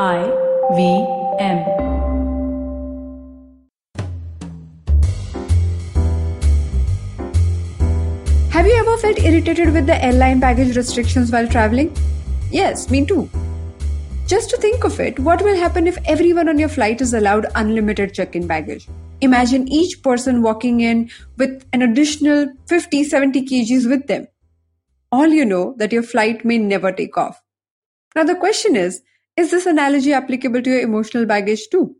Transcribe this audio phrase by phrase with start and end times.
[0.00, 0.24] I
[0.74, 1.06] V
[1.38, 1.58] M.
[8.48, 11.94] Have you ever felt irritated with the airline baggage restrictions while traveling?
[12.50, 13.28] Yes, me too.
[14.26, 17.48] Just to think of it, what will happen if everyone on your flight is allowed
[17.54, 18.88] unlimited check in baggage?
[19.20, 24.26] Imagine each person walking in with an additional 50 70 kgs with them.
[25.10, 27.42] All you know that your flight may never take off.
[28.16, 29.02] Now, the question is
[29.36, 31.96] is this analogy applicable to your emotional baggage too?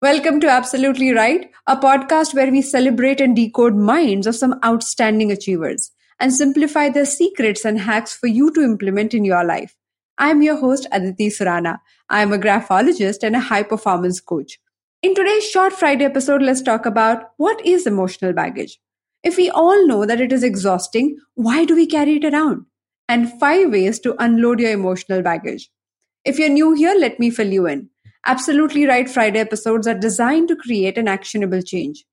[0.00, 5.32] Welcome to Absolutely Write, a podcast where we celebrate and decode minds of some outstanding
[5.32, 5.90] achievers
[6.20, 9.74] and simplify their secrets and hacks for you to implement in your life.
[10.18, 11.78] I'm your host, Aditi Surana.
[12.08, 14.60] I'm a graphologist and a high performance coach.
[15.02, 18.78] In today's short Friday episode, let's talk about what is emotional baggage.
[19.24, 22.66] If we all know that it is exhausting, why do we carry it around?
[23.08, 25.68] And five ways to unload your emotional baggage.
[26.24, 27.90] If you're new here, let me fill you in.
[28.26, 32.06] Absolutely Write Friday episodes are designed to create an actionable change.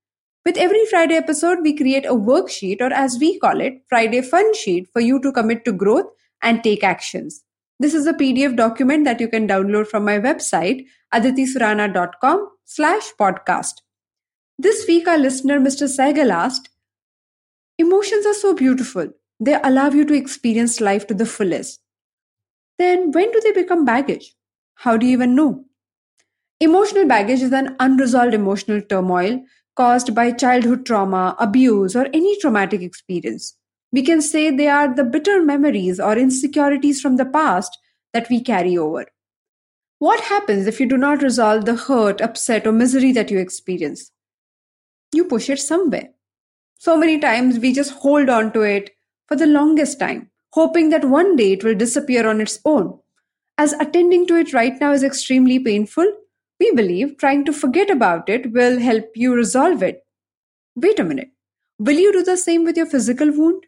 [0.46, 4.54] With every Friday episode, we create a worksheet, or as we call it, Friday Fun
[4.54, 6.08] Sheet, for you to commit to growth
[6.42, 7.44] and take actions.
[7.80, 13.76] This is a PDF document that you can download from my website, aditisurana.com slash podcast.
[14.60, 15.88] This week, our listener, Mr.
[15.88, 16.70] Sehgal asked,
[17.78, 19.08] Emotions are so beautiful.
[19.40, 21.81] They allow you to experience life to the fullest
[22.82, 24.36] then when do they become baggage?
[24.76, 25.66] How do you even know?
[26.60, 29.44] Emotional baggage is an unresolved emotional turmoil
[29.76, 33.56] caused by childhood trauma, abuse, or any traumatic experience.
[33.92, 37.78] We can say they are the bitter memories or insecurities from the past
[38.14, 39.06] that we carry over.
[40.00, 44.12] What happens if you do not resolve the hurt, upset, or misery that you experience?
[45.14, 46.10] You push it somewhere.
[46.80, 48.92] So many times we just hold on to it
[49.28, 53.00] for the longest time hoping that one day it will disappear on its own.
[53.58, 56.12] As attending to it right now is extremely painful,
[56.60, 60.06] we believe trying to forget about it will help you resolve it.
[60.76, 61.32] Wait a minute.
[61.80, 63.66] Will you do the same with your physical wound?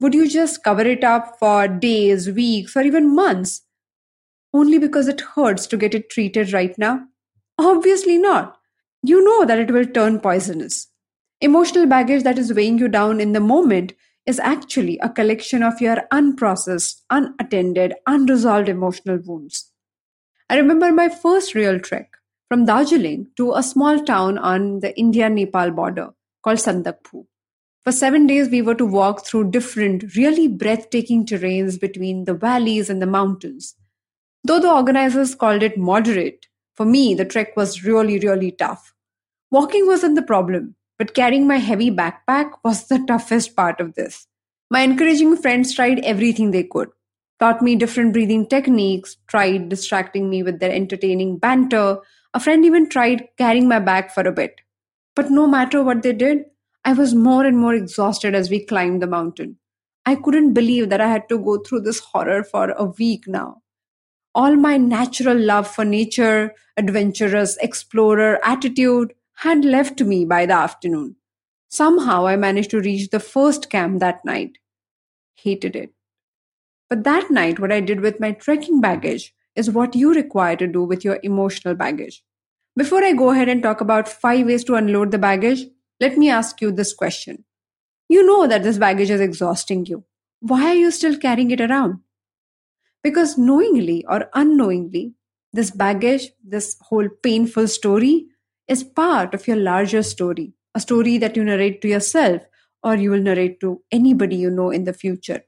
[0.00, 3.62] Would you just cover it up for days, weeks, or even months
[4.52, 7.06] only because it hurts to get it treated right now?
[7.58, 8.56] Obviously not.
[9.02, 10.88] You know that it will turn poisonous.
[11.40, 13.92] Emotional baggage that is weighing you down in the moment
[14.26, 19.72] is actually a collection of your unprocessed, unattended, unresolved emotional wounds.
[20.50, 22.10] I remember my first real trek
[22.48, 26.10] from Darjeeling to a small town on the India Nepal border
[26.42, 27.26] called Sandakphu.
[27.84, 32.90] For seven days, we were to walk through different, really breathtaking terrains between the valleys
[32.90, 33.76] and the mountains.
[34.42, 38.92] Though the organizers called it moderate, for me, the trek was really, really tough.
[39.50, 40.74] Walking wasn't the problem.
[40.98, 44.26] But carrying my heavy backpack was the toughest part of this.
[44.70, 46.88] My encouraging friends tried everything they could,
[47.38, 51.98] taught me different breathing techniques, tried distracting me with their entertaining banter.
[52.34, 54.60] A friend even tried carrying my bag for a bit.
[55.14, 56.44] But no matter what they did,
[56.84, 59.58] I was more and more exhausted as we climbed the mountain.
[60.04, 63.62] I couldn't believe that I had to go through this horror for a week now.
[64.34, 71.16] All my natural love for nature, adventurous explorer attitude, had left me by the afternoon.
[71.68, 74.58] Somehow I managed to reach the first camp that night.
[75.34, 75.92] Hated it.
[76.88, 80.66] But that night, what I did with my trekking baggage is what you require to
[80.66, 82.22] do with your emotional baggage.
[82.76, 85.64] Before I go ahead and talk about five ways to unload the baggage,
[86.00, 87.44] let me ask you this question.
[88.08, 90.04] You know that this baggage is exhausting you.
[90.40, 92.00] Why are you still carrying it around?
[93.02, 95.14] Because knowingly or unknowingly,
[95.52, 98.26] this baggage, this whole painful story,
[98.68, 102.42] is part of your larger story, a story that you narrate to yourself
[102.82, 105.42] or you will narrate to anybody you know in the future.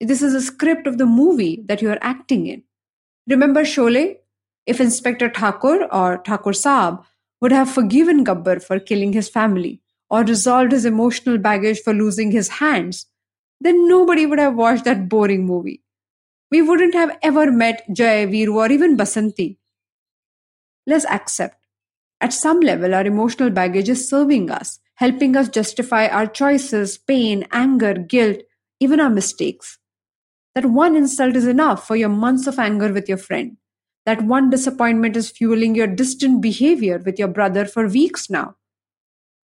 [0.00, 2.62] This is a script of the movie that you are acting in.
[3.26, 4.16] Remember Sholay?
[4.66, 7.04] If Inspector Thakur or Thakur Saab
[7.40, 12.30] would have forgiven Gabbar for killing his family or resolved his emotional baggage for losing
[12.30, 13.06] his hands,
[13.60, 15.82] then nobody would have watched that boring movie.
[16.50, 19.58] We wouldn't have ever met Jay, Veeru, or even Basanti.
[20.86, 21.63] Let's accept
[22.24, 27.46] at some level, our emotional baggage is serving us, helping us justify our choices, pain,
[27.52, 28.38] anger, guilt,
[28.80, 29.78] even our mistakes.
[30.54, 33.58] That one insult is enough for your months of anger with your friend.
[34.06, 38.56] That one disappointment is fueling your distant behavior with your brother for weeks now.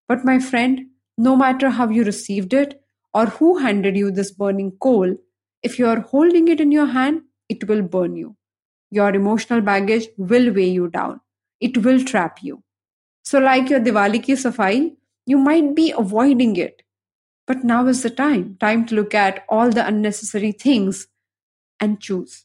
[0.09, 0.87] But, my friend,
[1.19, 2.83] no matter how you received it
[3.13, 5.15] or who handed you this burning coal,
[5.63, 8.37] if you are holding it in your hand, it will burn you.
[8.91, 11.21] Your emotional baggage will weigh you down
[11.65, 12.63] it will trap you.
[13.25, 14.95] So, like your Diwali ki safai,
[15.27, 16.83] you might be avoiding it.
[17.47, 21.07] But now is the time, time to look at all the unnecessary things
[21.81, 22.45] and choose.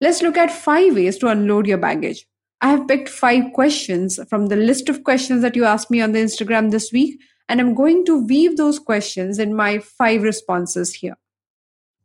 [0.00, 2.26] Let's look at five ways to unload your baggage.
[2.60, 6.12] I have picked five questions from the list of questions that you asked me on
[6.12, 10.94] the Instagram this week, and I'm going to weave those questions in my five responses
[10.94, 11.16] here.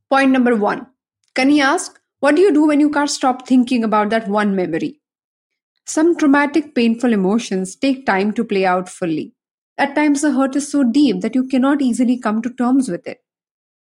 [0.09, 0.87] Point number one
[1.35, 4.99] Kani ask, What do you do when you can't stop thinking about that one memory?
[5.85, 9.33] Some traumatic, painful emotions take time to play out fully.
[9.77, 13.07] At times, the hurt is so deep that you cannot easily come to terms with
[13.07, 13.19] it.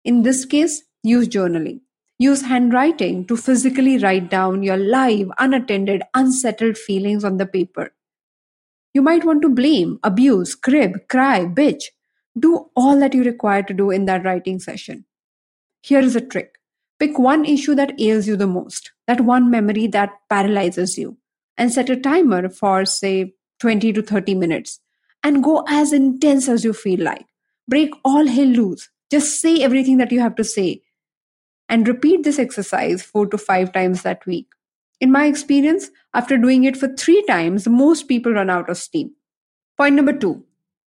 [0.06, 1.82] In this case, use journaling.
[2.18, 7.94] Use handwriting to physically write down your live, unattended, unsettled feelings on the paper.
[8.94, 11.84] You might want to blame, abuse, crib, cry, bitch.
[12.38, 15.06] Do all that you require to do in that writing session.
[15.82, 16.60] Here is a trick
[17.00, 21.18] pick one issue that ails you the most, that one memory that paralyzes you,
[21.60, 24.80] and set a timer for, say, 20 to 30 minutes
[25.24, 27.26] and go as intense as you feel like.
[27.68, 28.90] Break all hell loose.
[29.12, 30.82] Just say everything that you have to say
[31.68, 34.48] and repeat this exercise four to five times that week.
[35.02, 39.12] In my experience, after doing it for three times, most people run out of steam.
[39.78, 40.44] Point number two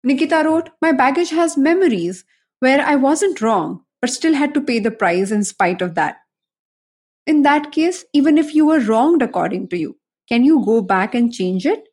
[0.03, 2.25] Nikita wrote, My baggage has memories
[2.59, 6.17] where I wasn't wrong, but still had to pay the price in spite of that.
[7.25, 9.97] In that case, even if you were wronged according to you,
[10.27, 11.87] can you go back and change it?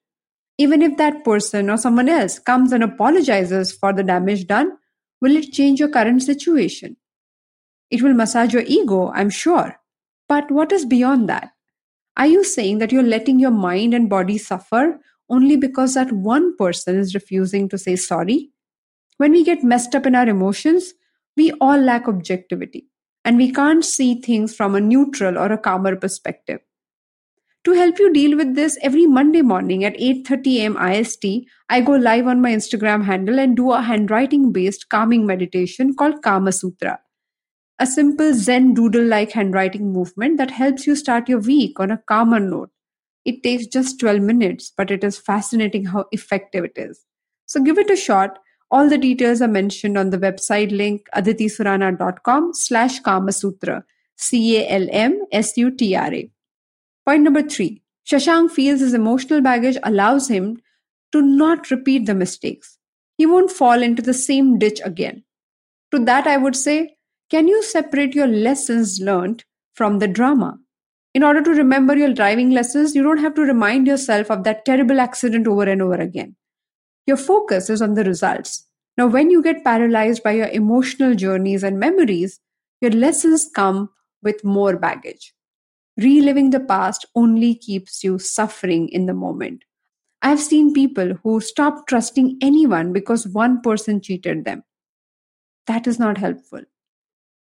[0.59, 4.73] Even if that person or someone else comes and apologizes for the damage done,
[5.21, 6.97] will it change your current situation?
[7.91, 9.81] It will massage your ego, I'm sure.
[10.29, 11.51] But what is beyond that?
[12.17, 16.57] Are you saying that you're letting your mind and body suffer only because that one
[16.57, 18.51] person is refusing to say sorry?
[19.17, 20.93] When we get messed up in our emotions,
[21.37, 22.87] we all lack objectivity
[23.25, 26.61] and we can't see things from a neutral or a calmer perspective.
[27.65, 30.77] To help you deal with this, every Monday morning at 8:30 a.m.
[30.77, 31.27] IST,
[31.69, 36.23] I go live on my Instagram handle and do a handwriting based calming meditation called
[36.23, 37.01] Calm Sutra
[37.81, 41.97] a simple Zen doodle like handwriting movement that helps you start your week on a
[41.97, 42.69] calmer note.
[43.25, 47.07] It takes just 12 minutes, but it is fascinating how effective it is.
[47.47, 48.39] So give it a shot.
[48.71, 53.85] All the details are mentioned on the website link aditisurana.com slash Calmsutra,
[54.17, 56.31] C-A-L-M-S-U-T-R-A.
[57.11, 60.63] Point number three, Shashank feels his emotional baggage allows him
[61.11, 62.79] to not repeat the mistakes.
[63.19, 65.25] He won't fall into the same ditch again.
[65.91, 66.99] To that, I would say,
[67.29, 70.61] can you separate your lessons learned from the drama?
[71.13, 74.65] In order to remember your driving lessons, you don't have to remind yourself of that
[74.65, 76.37] terrible accident over and over again.
[77.09, 78.69] Your focus is on the results.
[78.97, 82.39] Now, when you get paralyzed by your emotional journeys and memories,
[82.81, 83.91] your lessons come
[84.23, 85.35] with more baggage.
[86.01, 89.65] Reliving the past only keeps you suffering in the moment.
[90.23, 94.63] I've seen people who stop trusting anyone because one person cheated them.
[95.67, 96.63] That is not helpful.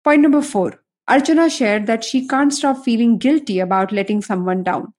[0.03, 4.93] Point number four Archana shared that she can't stop feeling guilty about letting someone down.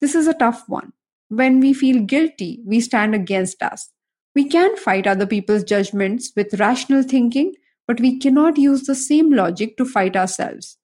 [0.00, 0.92] This is a tough one.
[1.28, 3.90] When we feel guilty, we stand against us.
[4.34, 7.54] We can fight other people's judgments with rational thinking,
[7.88, 10.78] but we cannot use the same logic to fight ourselves.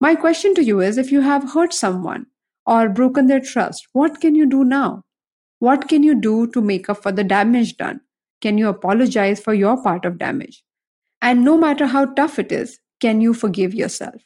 [0.00, 2.26] My question to you is if you have hurt someone
[2.66, 5.02] or broken their trust, what can you do now?
[5.58, 8.00] What can you do to make up for the damage done?
[8.42, 10.62] Can you apologize for your part of damage?
[11.22, 14.22] And no matter how tough it is, can you forgive yourself?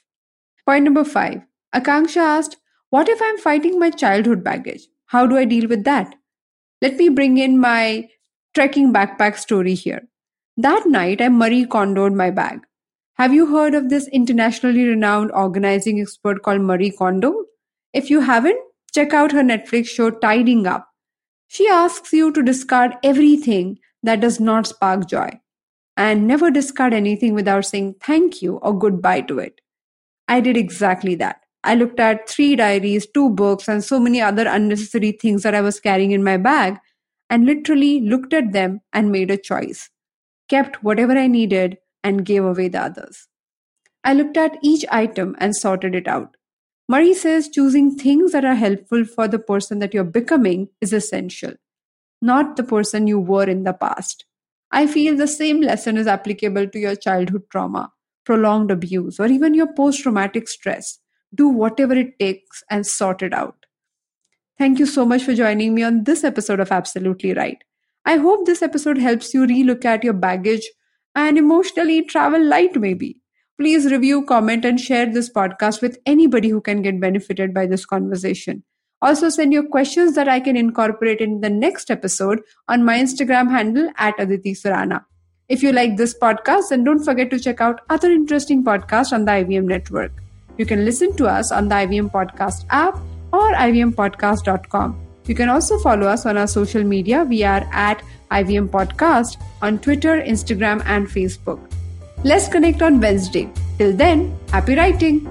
[0.66, 1.42] Point number five
[1.74, 2.56] Akanksha asked,
[2.90, 4.88] What if I'm fighting my childhood baggage?
[5.06, 6.14] How do I deal with that?
[6.82, 8.08] Let me bring in my
[8.54, 10.08] trekking backpack story here.
[10.56, 12.60] That night, I Marie Kondoed my bag.
[13.20, 17.44] Have you heard of this internationally renowned organizing expert called Marie Kondo?
[17.92, 18.58] If you haven't,
[18.94, 20.88] check out her Netflix show Tidying Up.
[21.46, 25.38] She asks you to discard everything that does not spark joy
[25.98, 29.60] and never discard anything without saying thank you or goodbye to it.
[30.26, 31.42] I did exactly that.
[31.62, 35.60] I looked at three diaries, two books, and so many other unnecessary things that I
[35.60, 36.78] was carrying in my bag
[37.28, 39.90] and literally looked at them and made a choice.
[40.48, 43.28] Kept whatever I needed and gave away the others.
[44.02, 46.36] I looked at each item and sorted it out.
[46.88, 51.52] Marie says choosing things that are helpful for the person that you're becoming is essential,
[52.20, 54.24] not the person you were in the past.
[54.72, 57.92] I feel the same lesson is applicable to your childhood trauma,
[58.24, 60.98] prolonged abuse, or even your post traumatic stress.
[61.34, 63.66] Do whatever it takes and sort it out.
[64.58, 67.64] Thank you so much for joining me on this episode of Absolutely Write.
[68.04, 70.68] I hope this episode helps you relook at your baggage
[71.14, 73.16] and emotionally travel light, maybe.
[73.58, 77.84] Please review, comment, and share this podcast with anybody who can get benefited by this
[77.84, 78.62] conversation.
[79.02, 83.50] Also, send your questions that I can incorporate in the next episode on my Instagram
[83.50, 85.04] handle at Aditi Surana.
[85.48, 89.24] If you like this podcast, then don't forget to check out other interesting podcasts on
[89.24, 90.12] the IVM network.
[90.58, 92.98] You can listen to us on the IVM Podcast app
[93.32, 95.06] or ivmpodcast.com.
[95.26, 97.24] You can also follow us on our social media.
[97.24, 101.60] We are at IVM Podcast on Twitter, Instagram, and Facebook.
[102.22, 103.50] Let's connect on Wednesday.
[103.78, 105.26] Till then, happy writing!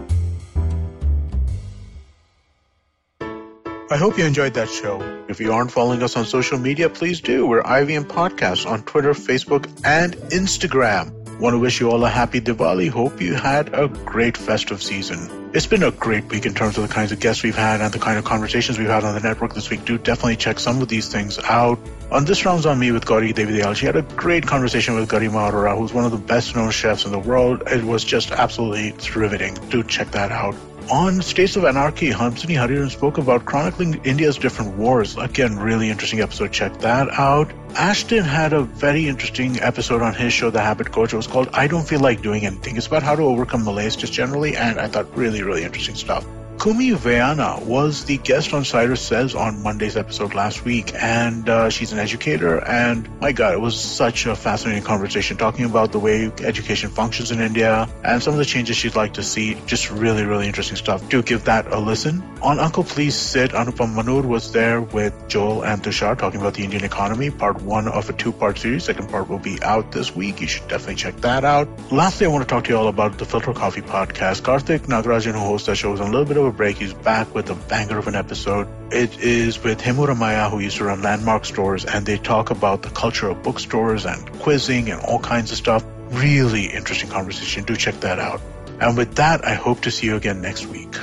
[3.91, 5.01] I hope you enjoyed that show.
[5.29, 7.47] If you aren't following us on social media, please do.
[7.47, 11.11] We're IVM Podcast on Twitter, Facebook, and Instagram.
[11.39, 12.89] Want to wish you all a happy Diwali.
[12.89, 15.38] Hope you had a great festive season.
[15.51, 17.91] It's been a great week in terms of the kinds of guests we've had and
[17.91, 19.83] the kind of conversations we've had on the network this week.
[19.83, 21.79] Do definitely check some of these things out.
[22.11, 25.49] On this rounds on me with Gauri Devidayal, she had a great conversation with Garima
[25.51, 27.63] Arora, who's one of the best known chefs in the world.
[27.65, 29.55] It was just absolutely riveting.
[29.69, 30.53] Do check that out.
[30.91, 35.15] On States of Anarchy, Hamsini Hariharan spoke about chronicling India's different wars.
[35.17, 36.51] Again, really interesting episode.
[36.51, 37.49] Check that out.
[37.73, 41.13] Ashdin had a very interesting episode on his show, The Habit Coach.
[41.13, 42.75] It was called I Don't Feel Like Doing Anything.
[42.75, 46.25] It's about how to overcome malaise just generally, and I thought really, really interesting stuff.
[46.59, 51.69] Kumi Vayana was the guest on Cyrus Says on Monday's episode last week, and uh,
[51.69, 52.61] she's an educator.
[52.65, 57.31] And my God, it was such a fascinating conversation talking about the way education functions
[57.31, 59.55] in India and some of the changes she'd like to see.
[59.67, 61.07] Just really, really interesting stuff.
[61.07, 62.21] Do give that a listen.
[62.41, 66.65] On Uncle Please Sit, Anupam Manur was there with Joel and Tushar talking about the
[66.65, 68.83] Indian economy, part one of a two part series.
[68.83, 70.41] Second part will be out this week.
[70.41, 71.69] You should definitely check that out.
[71.89, 74.41] Lastly, I want to talk to you all about the Filter Coffee podcast.
[74.41, 76.77] Karthik Nagarajan, who hosts that show, on a little bit of a break.
[76.77, 78.67] He's back with a banger of an episode.
[78.91, 82.81] It is with Hemu Ramaiah, who used to run Landmark Stores, and they talk about
[82.81, 85.83] the culture of bookstores and quizzing and all kinds of stuff.
[86.09, 87.63] Really interesting conversation.
[87.63, 88.41] Do check that out.
[88.81, 90.95] And with that, I hope to see you again next week.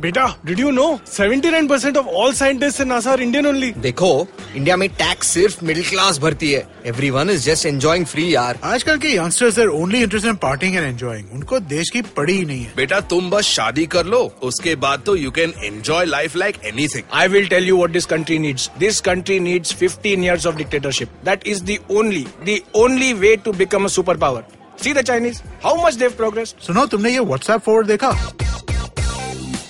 [0.00, 4.10] बेटा did you know 79% of all scientist in NASA are Indian only देखो
[4.56, 8.98] India में tax सिर्फ़ middle class भरती है। Everyone is just enjoying free यार। आजकल
[8.98, 12.62] के youngsters are only interested in partying and enjoying उनको देश की पड़ी ही नहीं
[12.64, 16.58] है। बेटा तुम बस शादी कर लो उसके बाद तो you can enjoy life like
[16.64, 20.60] anything I will tell you what this country needs this country needs 15 years of
[20.62, 24.42] dictatorship that is the only the only way to become a superpower
[24.82, 25.42] see the chinese?
[25.64, 26.66] How much they've progressed?
[26.66, 28.10] सुनो तुमने ये WhatsApp forward देखा?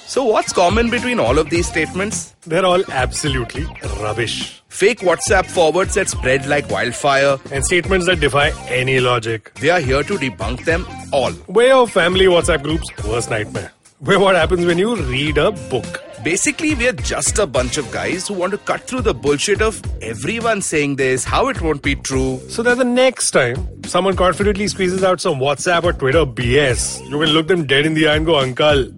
[0.08, 2.34] So what's common between all of these statements?
[2.46, 3.66] They're all absolutely
[4.00, 4.62] rubbish.
[4.68, 7.36] Fake WhatsApp forwards that spread like wildfire.
[7.52, 9.52] And statements that defy any logic.
[9.60, 11.32] We are here to debunk them all.
[11.32, 13.70] Where your family WhatsApp groups, worst nightmare.
[13.98, 16.02] Where what happens when you read a book.
[16.24, 19.82] Basically, we're just a bunch of guys who want to cut through the bullshit of
[20.00, 22.40] everyone saying this, how it won't be true.
[22.48, 27.10] So that the next time someone confidently squeezes out some WhatsApp or Twitter BS, you
[27.10, 28.88] can look them dead in the eye and go, Uncle,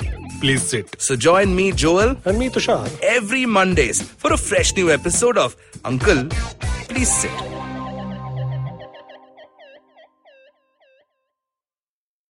[0.41, 1.01] please sit.
[1.01, 2.89] So join me, Joel, And me, Tushar.
[3.03, 6.29] every Mondays for a fresh new episode of Uncle,
[6.89, 7.50] Please Sit.